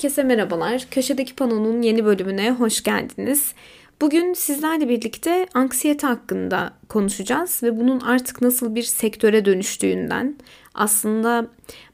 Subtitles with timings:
[0.00, 0.86] Herkese merhabalar.
[0.90, 3.52] Köşedeki Pano'nun yeni bölümüne hoş geldiniz.
[4.00, 10.36] Bugün sizlerle birlikte anksiyete hakkında konuşacağız ve bunun artık nasıl bir sektöre dönüştüğünden,
[10.74, 11.46] aslında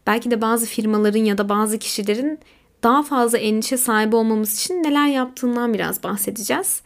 [0.06, 2.38] belki de bazı firmaların ya da bazı kişilerin
[2.82, 6.82] daha fazla endişe sahibi olmamız için neler yaptığından biraz bahsedeceğiz.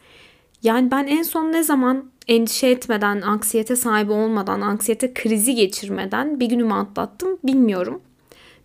[0.63, 6.45] Yani ben en son ne zaman endişe etmeden, anksiyete sahibi olmadan, anksiyete krizi geçirmeden bir
[6.45, 8.01] günümü atlattım bilmiyorum.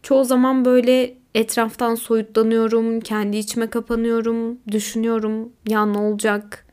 [0.03, 6.67] Çoğu zaman böyle etraftan soyutlanıyorum, kendi içime kapanıyorum, düşünüyorum ya ne olacak?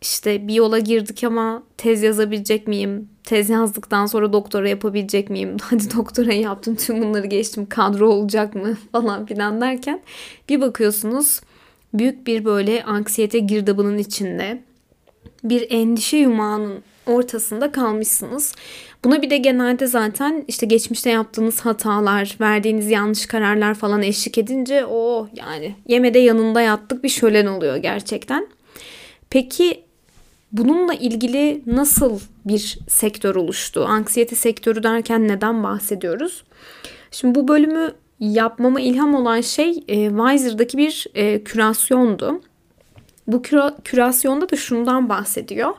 [0.00, 3.08] İşte bir yola girdik ama tez yazabilecek miyim?
[3.24, 5.56] Tez yazdıktan sonra doktora yapabilecek miyim?
[5.62, 10.02] Hadi doktora yaptım tüm bunları geçtim kadro olacak mı falan filan derken
[10.48, 11.40] bir bakıyorsunuz
[11.94, 14.62] büyük bir böyle anksiyete girdabının içinde
[15.44, 18.54] bir endişe yumağının ortasında kalmışsınız.
[19.04, 24.86] Buna bir de genelde zaten işte geçmişte yaptığınız hatalar, verdiğiniz yanlış kararlar falan eşlik edince
[24.86, 28.46] o yani yemede yanında yattık bir şölen oluyor gerçekten.
[29.30, 29.84] Peki
[30.52, 33.84] bununla ilgili nasıl bir sektör oluştu?
[33.84, 36.44] Anksiyete sektörü derken neden bahsediyoruz?
[37.10, 42.40] Şimdi bu bölümü yapmama ilham olan şey e, Wiser'daki bir e, kürasyondu.
[43.26, 45.74] Bu küra, kürasyonda da şundan bahsediyor.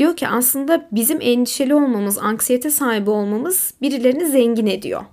[0.00, 5.04] Diyor ki aslında bizim endişeli olmamız, anksiyete sahibi olmamız birilerini zengin ediyor.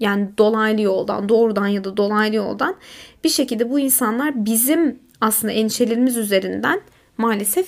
[0.00, 2.76] Yani dolaylı yoldan, doğrudan ya da dolaylı yoldan
[3.24, 6.80] bir şekilde bu insanlar bizim aslında endişelerimiz üzerinden
[7.18, 7.66] maalesef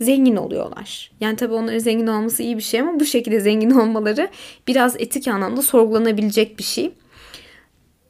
[0.00, 1.12] zengin oluyorlar.
[1.20, 4.28] Yani tabii onların zengin olması iyi bir şey ama bu şekilde zengin olmaları
[4.68, 6.94] biraz etik anlamda sorgulanabilecek bir şey.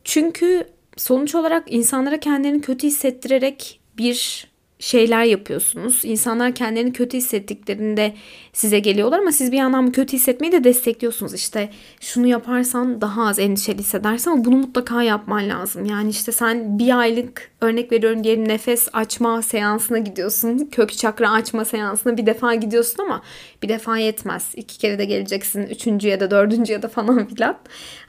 [0.05, 4.47] Çünkü sonuç olarak insanlara kendilerini kötü hissettirerek bir
[4.85, 6.01] şeyler yapıyorsunuz.
[6.05, 8.15] İnsanlar kendilerini kötü hissettiklerinde
[8.53, 11.35] size geliyorlar ama siz bir yandan bu kötü hissetmeyi de destekliyorsunuz.
[11.35, 11.71] İşte
[12.01, 15.85] şunu yaparsan daha az endişeli hissedersin ama bunu mutlaka yapman lazım.
[15.85, 20.69] Yani işte sen bir aylık örnek veriyorum diyelim nefes açma seansına gidiyorsun.
[20.73, 23.23] Kök çakra açma seansına bir defa gidiyorsun ama
[23.63, 24.53] bir defa yetmez.
[24.57, 25.63] İki kere de geleceksin.
[25.63, 27.59] Üçüncü ya da dördüncü ya da falan filan.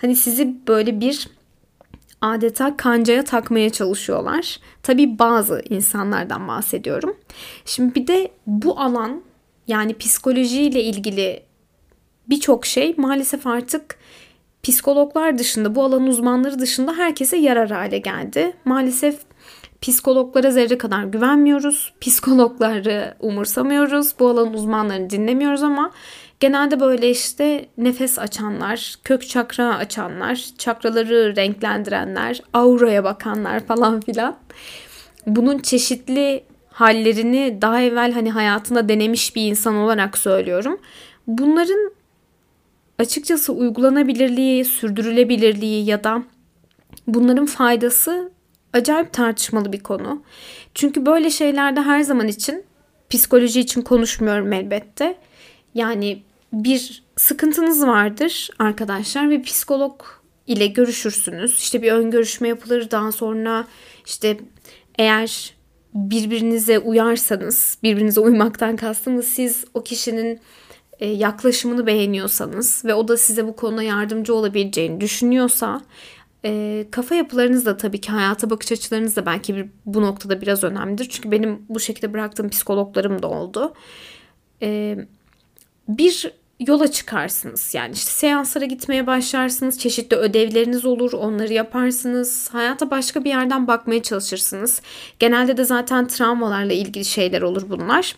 [0.01, 1.27] Hani sizi böyle bir
[2.21, 4.59] adeta kancaya takmaya çalışıyorlar.
[4.83, 7.17] Tabii bazı insanlardan bahsediyorum.
[7.65, 9.23] Şimdi bir de bu alan
[9.67, 11.43] yani psikolojiyle ilgili
[12.29, 13.97] birçok şey maalesef artık
[14.63, 18.53] psikologlar dışında bu alanın uzmanları dışında herkese yarar hale geldi.
[18.65, 19.19] Maalesef
[19.85, 21.94] psikologlara zerre kadar güvenmiyoruz.
[22.01, 24.13] Psikologları umursamıyoruz.
[24.19, 25.91] Bu alanın uzmanlarını dinlemiyoruz ama
[26.40, 34.38] Genelde böyle işte nefes açanlar, kök çakra açanlar, çakraları renklendirenler, auraya bakanlar falan filan.
[35.28, 40.78] Bunun çeşitli hallerini daha evvel hani hayatında denemiş bir insan olarak söylüyorum.
[41.28, 41.91] Bunların
[43.00, 46.24] açıkçası uygulanabilirliği, sürdürülebilirliği ya da
[47.07, 48.31] bunların faydası
[48.75, 50.24] acayip tartışmalı bir konu.
[50.74, 52.63] Çünkü böyle şeylerde her zaman için
[53.09, 55.18] psikoloji için konuşmuyorum elbette.
[55.75, 60.02] Yani bir sıkıntınız vardır arkadaşlar ve psikolog
[60.47, 61.59] ile görüşürsünüz.
[61.59, 62.91] İşte bir ön görüşme yapılır.
[62.91, 63.68] Daha sonra
[64.06, 64.38] işte
[64.97, 65.53] eğer
[65.94, 70.40] birbirinize uyarsanız, birbirinize uymaktan kastımız siz o kişinin
[71.00, 75.81] e, yaklaşımını beğeniyorsanız ve o da size bu konuda yardımcı olabileceğini düşünüyorsa
[76.45, 80.63] e, kafa yapılarınız da tabii ki hayata bakış açılarınız da belki bir, bu noktada biraz
[80.63, 81.09] önemlidir.
[81.09, 83.73] Çünkü benim bu şekilde bıraktığım psikologlarım da oldu.
[84.61, 84.97] E,
[85.88, 87.73] bir yola çıkarsınız.
[87.75, 89.79] Yani işte seanslara gitmeye başlarsınız.
[89.79, 91.13] Çeşitli ödevleriniz olur.
[91.13, 92.50] Onları yaparsınız.
[92.53, 94.81] Hayata başka bir yerden bakmaya çalışırsınız.
[95.19, 98.16] Genelde de zaten travmalarla ilgili şeyler olur bunlar.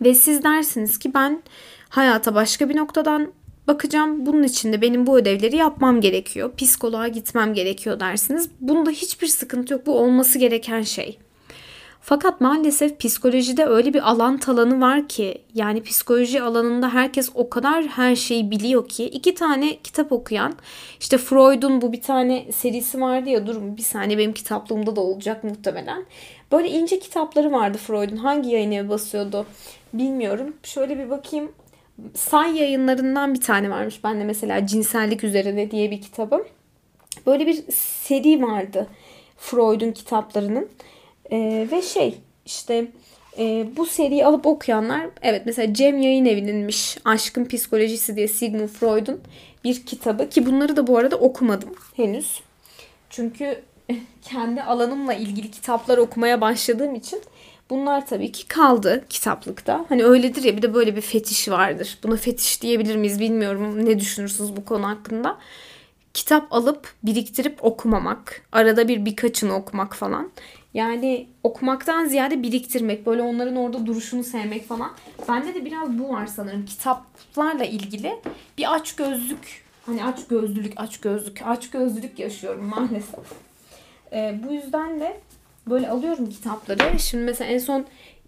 [0.00, 1.42] Ve siz dersiniz ki ben
[1.88, 3.32] hayata başka bir noktadan
[3.66, 4.26] bakacağım.
[4.26, 6.50] Bunun için de benim bu ödevleri yapmam gerekiyor.
[6.56, 8.50] Psikoloğa gitmem gerekiyor dersiniz.
[8.60, 9.86] Bunda hiçbir sıkıntı yok.
[9.86, 11.18] Bu olması gereken şey.
[12.02, 17.84] Fakat maalesef psikolojide öyle bir alan talanı var ki yani psikoloji alanında herkes o kadar
[17.84, 20.54] her şeyi biliyor ki iki tane kitap okuyan
[21.00, 25.44] işte Freud'un bu bir tane serisi vardı ya durun bir saniye benim kitaplığımda da olacak
[25.44, 26.06] muhtemelen.
[26.52, 29.46] Böyle ince kitapları vardı Freud'un hangi yayına basıyordu
[29.94, 30.54] bilmiyorum.
[30.62, 31.52] Şöyle bir bakayım
[32.14, 34.04] Say yayınlarından bir tane varmış.
[34.04, 36.44] Ben de mesela cinsellik üzerine diye bir kitabım.
[37.26, 38.86] Böyle bir seri vardı
[39.36, 40.68] Freud'un kitaplarının.
[41.30, 42.86] E, ve şey işte
[43.38, 49.20] e, bu seriyi alıp okuyanlar evet mesela Cem Yayın Evi'ninmiş Aşkın Psikolojisi diye Sigmund Freud'un
[49.64, 52.40] bir kitabı ki bunları da bu arada okumadım henüz.
[53.10, 53.62] Çünkü
[54.22, 57.22] kendi alanımla ilgili kitaplar okumaya başladığım için
[57.70, 59.84] bunlar tabii ki kaldı kitaplıkta.
[59.88, 61.98] Hani öyledir ya bir de böyle bir fetiş vardır.
[62.02, 63.86] Buna fetiş diyebilir miyiz bilmiyorum.
[63.86, 65.38] Ne düşünürsünüz bu konu hakkında?
[66.14, 68.42] kitap alıp biriktirip okumamak.
[68.52, 70.30] Arada bir birkaçını okumak falan.
[70.74, 73.06] Yani okumaktan ziyade biriktirmek.
[73.06, 74.90] Böyle onların orada duruşunu sevmek falan.
[75.28, 76.66] Bende de biraz bu var sanırım.
[76.66, 78.16] Kitaplarla ilgili
[78.58, 79.64] bir aç gözlük.
[79.86, 83.24] Hani aç gözlülük, aç gözlük, aç gözlülük yaşıyorum maalesef.
[84.12, 85.20] Ee, bu yüzden de
[85.66, 86.98] böyle alıyorum kitapları.
[86.98, 87.86] Şimdi mesela en son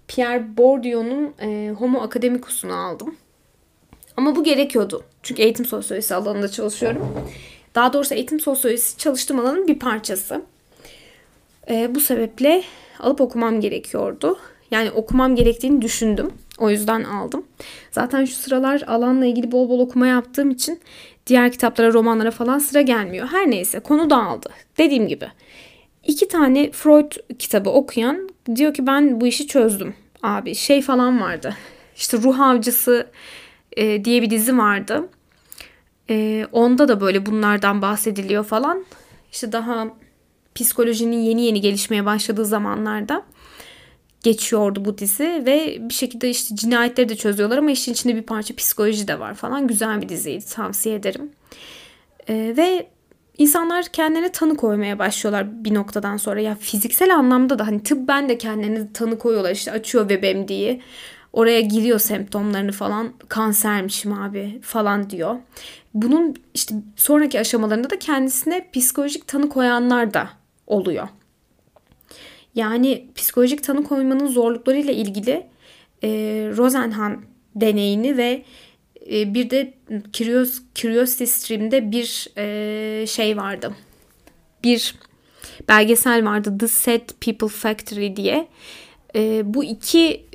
[0.08, 3.14] Pierre Bourdieu'nun e, Homo Academicus'unu aldım.
[4.17, 5.05] Ama bu gerekiyordu.
[5.23, 7.26] Çünkü eğitim sosyolojisi alanında çalışıyorum.
[7.75, 10.43] Daha doğrusu eğitim sosyolojisi çalıştığım alanın bir parçası.
[11.70, 12.62] E, bu sebeple
[13.00, 14.38] alıp okumam gerekiyordu.
[14.70, 16.32] Yani okumam gerektiğini düşündüm.
[16.58, 17.46] O yüzden aldım.
[17.90, 20.81] Zaten şu sıralar alanla ilgili bol bol okuma yaptığım için
[21.26, 23.28] diğer kitaplara, romanlara falan sıra gelmiyor.
[23.28, 24.49] Her neyse konu dağıldı.
[24.78, 25.28] Dediğim gibi.
[26.06, 30.54] İki tane Freud kitabı okuyan diyor ki ben bu işi çözdüm abi.
[30.54, 31.56] Şey falan vardı.
[31.96, 33.06] İşte Ruh Avcısı
[33.76, 35.08] e, diye bir dizi vardı.
[36.10, 38.84] E, onda da böyle bunlardan bahsediliyor falan.
[39.32, 39.88] İşte daha
[40.54, 43.22] psikolojinin yeni yeni gelişmeye başladığı zamanlarda
[44.22, 48.56] geçiyordu bu dizi ve bir şekilde işte cinayetleri de çözüyorlar ama işin içinde bir parça
[48.56, 49.66] psikoloji de var falan.
[49.66, 51.32] Güzel bir diziydi tavsiye ederim.
[52.28, 52.87] E, ve
[53.38, 56.40] insanlar kendilerine tanı koymaya başlıyorlar bir noktadan sonra.
[56.40, 60.81] Ya fiziksel anlamda da hani tıbben de kendilerine tanı koyuyorlar işte açıyor webem diye.
[61.32, 65.37] Oraya giriyor semptomlarını falan kansermişim abi falan diyor.
[65.94, 70.28] Bunun işte sonraki aşamalarında da kendisine psikolojik tanı koyanlar da
[70.67, 71.08] oluyor.
[72.55, 75.46] Yani psikolojik tanı koymanın zorluklarıyla ilgili
[76.02, 76.08] e,
[76.56, 77.23] Rosenhan
[77.55, 78.44] deneyini ve
[79.10, 79.75] e, bir de
[80.12, 83.72] Curios, Curiosity Stream'de bir e, şey vardı.
[84.64, 84.94] Bir
[85.69, 88.49] belgesel vardı The Sad People Factory diye.
[89.14, 90.26] E, bu iki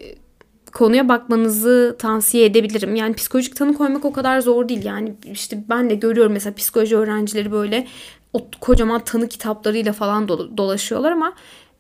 [0.73, 2.95] konuya bakmanızı tavsiye edebilirim.
[2.95, 4.85] Yani psikolojik tanı koymak o kadar zor değil.
[4.85, 7.87] Yani işte ben de görüyorum mesela psikoloji öğrencileri böyle
[8.33, 11.33] o kocaman tanı kitaplarıyla falan dolaşıyorlar ama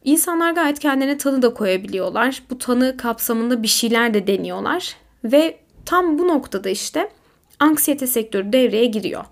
[0.03, 2.43] insanlar gayet kendine tanı da koyabiliyorlar.
[2.49, 5.57] Bu tanı kapsamında bir şeyler de deniyorlar ve
[5.87, 7.09] tam bu noktada işte
[7.59, 9.25] anksiyete sektörü devreye giriyor.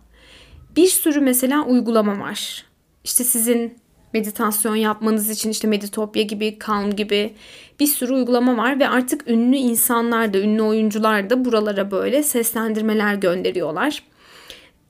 [0.76, 2.66] Bir sürü mesela uygulama var.
[3.04, 3.78] İşte sizin
[4.14, 7.34] meditasyon yapmanız için işte Meditopya gibi, Calm gibi
[7.80, 13.16] bir sürü uygulama var ve artık ünlü insanlar da, ünlü oyuncular da buralara böyle seslendirmeler
[13.16, 14.04] gönderiyorlar.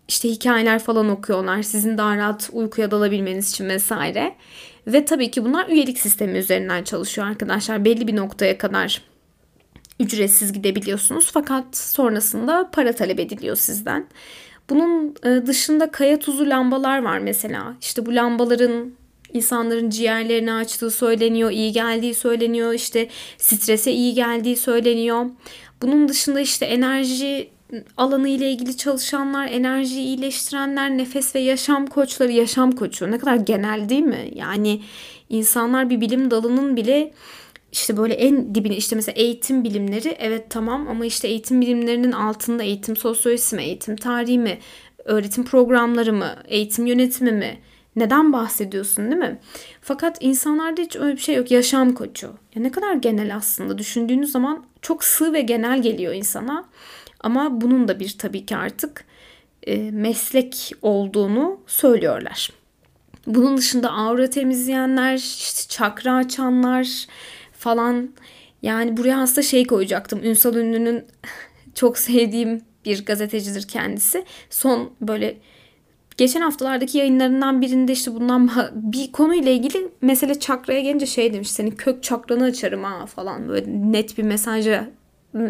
[0.08, 4.36] İşte hikayeler falan okuyorlar sizin daha rahat uykuya dalabilmeniz için vesaire.
[4.88, 7.86] Ve tabii ki bunlar üyelik sistemi üzerinden çalışıyor arkadaşlar.
[7.86, 9.15] Belli bir noktaya kadar
[10.00, 14.08] ücretsiz gidebiliyorsunuz fakat sonrasında para talep ediliyor sizden.
[14.70, 17.76] Bunun e, dışında kaya tuzu lambalar var mesela.
[17.82, 18.92] İşte bu lambaların
[19.34, 25.26] insanların ciğerlerini açtığı söyleniyor, iyi geldiği söyleniyor, işte strese iyi geldiği söyleniyor.
[25.82, 27.50] Bunun dışında işte enerji
[27.98, 33.90] alanı ile ilgili çalışanlar, enerjiyi iyileştirenler, nefes ve yaşam koçları, yaşam koçu ne kadar genel
[33.90, 34.30] değil mi?
[34.36, 34.82] Yani
[35.30, 37.14] insanlar bir bilim dalının bile
[37.76, 42.64] işte böyle en dibine işte mesela eğitim bilimleri evet tamam ama işte eğitim bilimlerinin altında
[42.64, 44.60] eğitim sosyolojisi mi, eğitim tarihi mi,
[45.06, 47.60] öğretim programları mı, eğitim yönetimi mi,
[47.96, 49.40] neden bahsediyorsun değil mi?
[49.82, 51.52] Fakat insanlarda hiç öyle bir şey yok.
[51.52, 52.28] Yaşam koçu.
[52.28, 53.78] Ya ne kadar genel aslında.
[53.78, 56.66] Düşündüğünüz zaman çok sığ ve genel geliyor insana.
[57.20, 59.06] Ama bunun da bir tabii ki artık
[59.68, 62.50] e, meslek olduğunu söylüyorlar.
[63.28, 67.08] Bunun dışında aura temizleyenler, işte çakra açanlar
[67.66, 68.10] falan.
[68.62, 70.24] Yani buraya aslında şey koyacaktım.
[70.24, 71.06] Ünsal Ünlü'nün
[71.76, 74.26] çok sevdiğim bir gazetecidir kendisi.
[74.50, 75.38] Son böyle
[76.18, 81.72] geçen haftalardaki yayınlarından birinde işte bundan bir konuyla ilgili mesele çakraya gelince şey demiş senin
[81.72, 84.90] kök çakranı açarım ha falan böyle net bir mesajı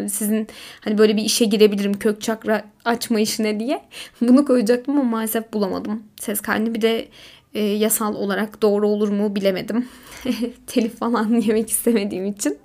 [0.08, 0.48] sizin
[0.80, 3.82] hani böyle bir işe girebilirim kök çakra açma işine diye.
[4.20, 6.74] Bunu koyacaktım ama maalesef bulamadım ses kaydını.
[6.74, 7.08] Bir de
[7.54, 9.88] e, yasal olarak doğru olur mu bilemedim.
[10.66, 12.58] Telif falan yemek istemediğim için.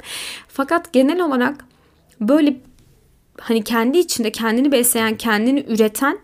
[0.47, 1.65] Fakat genel olarak
[2.21, 2.57] böyle
[3.39, 6.19] hani kendi içinde kendini besleyen, kendini üreten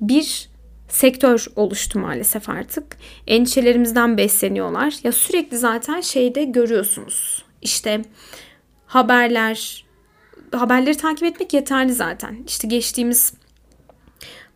[0.00, 0.52] bir
[0.88, 2.96] sektör oluştu maalesef artık.
[3.26, 4.94] Endişelerimizden besleniyorlar.
[5.04, 7.44] Ya sürekli zaten şeyde görüyorsunuz.
[7.62, 8.02] İşte
[8.86, 9.84] haberler,
[10.52, 12.36] haberleri takip etmek yeterli zaten.
[12.46, 13.34] İşte geçtiğimiz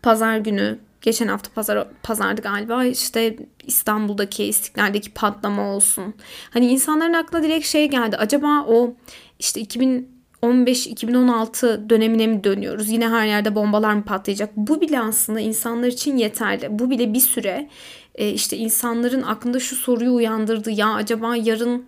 [0.02, 6.14] pazar günü, geçen hafta pazar pazardı galiba işte İstanbul'daki İstiklal'deki patlama olsun.
[6.50, 8.16] Hani insanların aklına direkt şey geldi.
[8.16, 8.94] Acaba o
[9.38, 12.88] işte 2000 2015-2016 dönemine mi dönüyoruz?
[12.88, 14.50] Yine her yerde bombalar mı patlayacak?
[14.56, 16.78] Bu bile aslında insanlar için yeterli.
[16.78, 17.68] Bu bile bir süre
[18.14, 20.70] e, işte insanların aklında şu soruyu uyandırdı.
[20.70, 21.86] Ya acaba yarın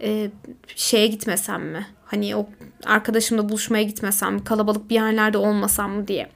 [0.00, 0.30] e,
[0.76, 1.86] şeye gitmesem mi?
[2.04, 2.46] Hani o
[2.84, 4.44] arkadaşımla buluşmaya gitmesem mi?
[4.44, 6.30] Kalabalık bir yerlerde olmasam mı diye.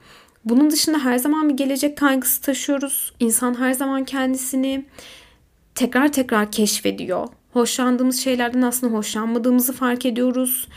[0.45, 3.13] Bunun dışında her zaman bir gelecek kaygısı taşıyoruz.
[3.19, 4.85] İnsan her zaman kendisini
[5.75, 7.27] tekrar tekrar keşfediyor.
[7.53, 10.67] Hoşlandığımız şeylerden aslında hoşlanmadığımızı fark ediyoruz.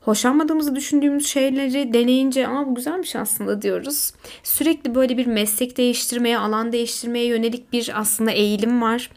[0.00, 4.12] Hoşlanmadığımızı düşündüğümüz şeyleri deneyince ama bu güzelmiş aslında diyoruz.
[4.42, 9.10] Sürekli böyle bir meslek değiştirmeye, alan değiştirmeye yönelik bir aslında eğilim var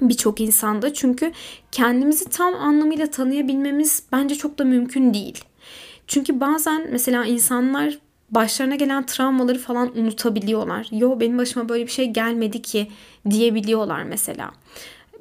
[0.00, 0.94] birçok insanda.
[0.94, 1.32] Çünkü
[1.72, 5.44] kendimizi tam anlamıyla tanıyabilmemiz bence çok da mümkün değil.
[6.06, 7.98] Çünkü bazen mesela insanlar
[8.34, 10.86] başlarına gelen travmaları falan unutabiliyorlar.
[10.90, 12.90] Yo benim başıma böyle bir şey gelmedi ki
[13.30, 14.50] diyebiliyorlar mesela.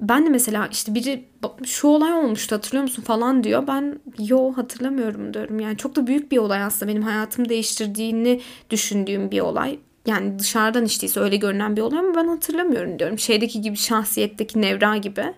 [0.02, 1.26] Ben de mesela işte biri
[1.66, 3.68] şu olay olmuştu hatırlıyor musun falan diyor.
[3.68, 5.60] Ben yo hatırlamıyorum diyorum.
[5.60, 9.80] Yani çok da büyük bir olay aslında benim hayatımı değiştirdiğini düşündüğüm bir olay.
[10.06, 13.20] Yani dışarıdan işteyse öyle görünen bir olay ama ben hatırlamıyorum diyorum.
[13.20, 15.34] Şeydeki gibi şahsiyetteki Nevra gibi.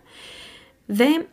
[0.90, 1.26] Ve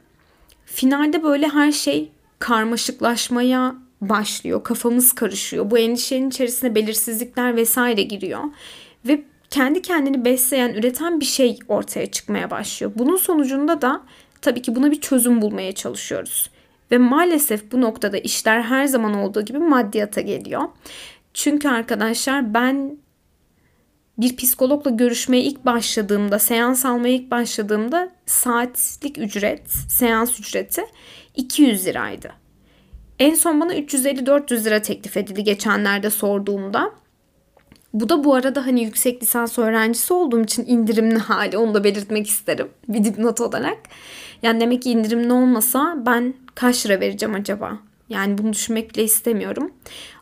[0.64, 3.74] finalde böyle her şey karmaşıklaşmaya
[4.08, 4.64] başlıyor.
[4.64, 5.70] Kafamız karışıyor.
[5.70, 8.40] Bu endişenin içerisine belirsizlikler vesaire giriyor.
[9.04, 12.92] Ve kendi kendini besleyen, üreten bir şey ortaya çıkmaya başlıyor.
[12.96, 14.02] Bunun sonucunda da
[14.42, 16.50] tabii ki buna bir çözüm bulmaya çalışıyoruz.
[16.90, 20.62] Ve maalesef bu noktada işler her zaman olduğu gibi maddiyata geliyor.
[21.34, 22.96] Çünkü arkadaşlar ben
[24.18, 30.82] bir psikologla görüşmeye ilk başladığımda, seans almaya ilk başladığımda saatlik ücret, seans ücreti
[31.36, 32.41] 200 liraydı.
[33.22, 36.90] En son bana 350-400 lira teklif edildi geçenlerde sorduğumda.
[37.94, 42.26] Bu da bu arada hani yüksek lisans öğrencisi olduğum için indirimli hali onu da belirtmek
[42.26, 43.78] isterim bir dipnot olarak.
[44.42, 47.78] Yani demek ki indirimli olmasa ben kaç lira vereceğim acaba?
[48.12, 49.72] Yani bunu düşünmek bile istemiyorum.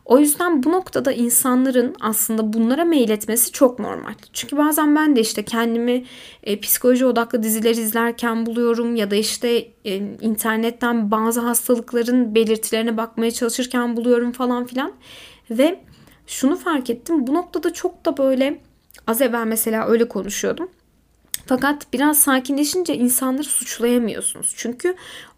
[0.05, 4.15] O yüzden bu noktada insanların aslında bunlara meyletmesi çok normal.
[4.33, 6.05] Çünkü bazen ben de işte kendimi
[6.43, 13.31] e, psikoloji odaklı diziler izlerken buluyorum ya da işte e, internetten bazı hastalıkların belirtilerine bakmaya
[13.31, 14.93] çalışırken buluyorum falan filan.
[15.51, 15.81] Ve
[16.27, 17.27] şunu fark ettim.
[17.27, 18.61] Bu noktada çok da böyle
[19.07, 20.69] az evvel mesela öyle konuşuyordum.
[21.47, 24.55] Fakat biraz sakinleşince insanları suçlayamıyorsunuz.
[24.57, 24.95] Çünkü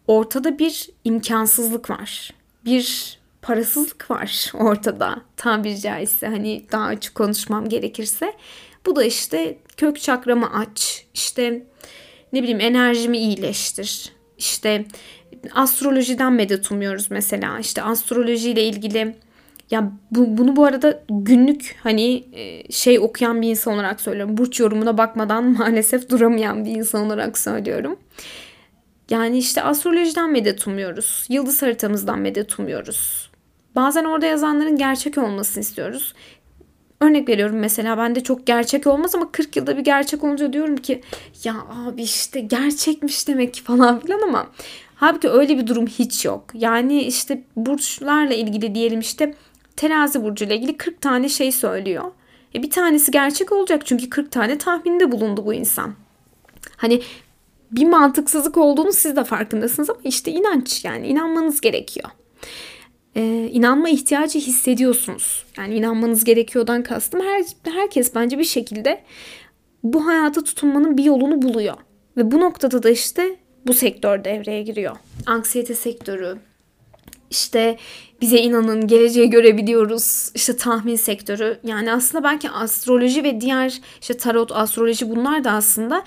[0.06, 2.41] ortada bir imkansızlık var.
[2.64, 8.32] Bir parasızlık var ortada tabiri caizse hani daha açık konuşmam gerekirse.
[8.86, 11.66] Bu da işte kök çakramı aç, işte
[12.32, 14.84] ne bileyim enerjimi iyileştir, işte
[15.54, 17.58] astrolojiden medet umuyoruz mesela.
[17.58, 19.14] İşte astrolojiyle ilgili
[19.70, 24.36] ya bu, bunu bu arada günlük hani e, şey okuyan bir insan olarak söylüyorum.
[24.36, 27.96] Burç yorumuna bakmadan maalesef duramayan bir insan olarak söylüyorum.
[29.10, 31.26] Yani işte astrolojiden medet umuyoruz.
[31.28, 33.30] Yıldız haritamızdan medet umuyoruz.
[33.76, 36.14] Bazen orada yazanların gerçek olmasını istiyoruz.
[37.00, 40.76] Örnek veriyorum mesela ben de çok gerçek olmaz ama 40 yılda bir gerçek olunca diyorum
[40.76, 41.02] ki
[41.44, 44.46] ya abi işte gerçekmiş demek ki falan filan ama
[44.94, 46.44] halbuki öyle bir durum hiç yok.
[46.54, 49.34] Yani işte burçlarla ilgili diyelim işte
[49.76, 52.12] terazi burcuyla ilgili 40 tane şey söylüyor.
[52.54, 55.94] E bir tanesi gerçek olacak çünkü 40 tane tahminde bulundu bu insan.
[56.76, 57.02] Hani
[57.72, 62.10] bir mantıksızlık olduğunu siz de farkındasınız ama işte inanç yani inanmanız gerekiyor
[63.16, 65.44] e, inanma ihtiyacı hissediyorsunuz.
[65.58, 69.02] Yani inanmanız gerekiyordan kastım her herkes bence bir şekilde
[69.82, 71.76] bu hayata tutunmanın bir yolunu buluyor.
[72.16, 73.36] Ve bu noktada da işte
[73.66, 74.96] bu sektör devreye giriyor.
[75.26, 76.38] Anksiyete sektörü,
[77.30, 77.76] işte
[78.20, 84.52] bize inanın geleceği görebiliyoruz işte tahmin sektörü yani aslında belki astroloji ve diğer işte tarot
[84.52, 86.04] astroloji bunlar da aslında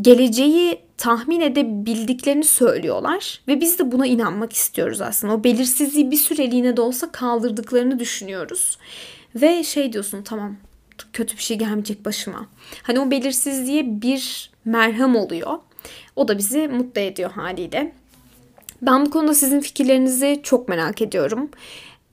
[0.00, 5.34] geleceği tahmin edebildiklerini söylüyorlar ve biz de buna inanmak istiyoruz aslında.
[5.34, 8.78] O belirsizliği bir süreliğine de olsa kaldırdıklarını düşünüyoruz.
[9.34, 10.56] Ve şey diyorsun tamam
[11.12, 12.46] kötü bir şey gelmeyecek başıma.
[12.82, 15.58] Hani o belirsizliğe bir merhem oluyor.
[16.16, 17.92] O da bizi mutlu ediyor haliyle.
[18.82, 21.50] Ben bu konuda sizin fikirlerinizi çok merak ediyorum.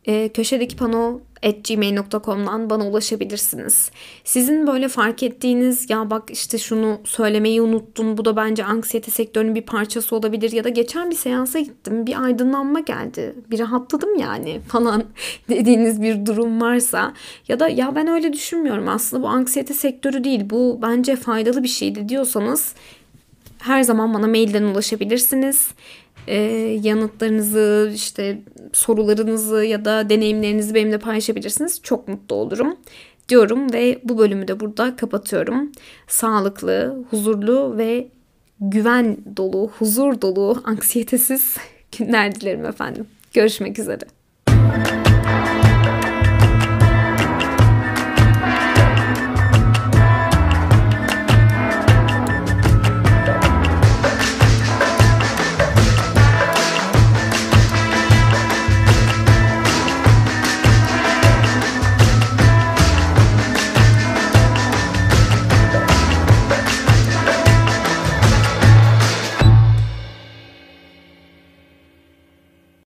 [0.05, 3.91] Ee, köşedeki pano gmail.com'dan bana ulaşabilirsiniz.
[4.23, 9.55] Sizin böyle fark ettiğiniz ya bak işte şunu söylemeyi unuttun bu da bence anksiyete sektörünün
[9.55, 14.61] bir parçası olabilir ya da geçen bir seansa gittim bir aydınlanma geldi bir rahatladım yani
[14.67, 15.03] falan
[15.49, 17.13] dediğiniz bir durum varsa
[17.47, 21.67] ya da ya ben öyle düşünmüyorum aslında bu anksiyete sektörü değil bu bence faydalı bir
[21.67, 22.75] şeydi diyorsanız
[23.59, 25.67] her zaman bana mailden ulaşabilirsiniz
[26.27, 26.37] e,
[26.83, 28.41] yanıtlarınızı, işte
[28.73, 31.81] sorularınızı ya da deneyimlerinizi benimle paylaşabilirsiniz.
[31.83, 32.75] Çok mutlu olurum
[33.29, 35.71] diyorum ve bu bölümü de burada kapatıyorum.
[36.07, 38.07] Sağlıklı, huzurlu ve
[38.59, 41.57] güven dolu, huzur dolu, anksiyetesiz
[41.97, 43.07] günler dilerim efendim.
[43.33, 44.05] Görüşmek üzere.